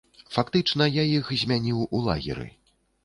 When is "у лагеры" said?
1.95-2.47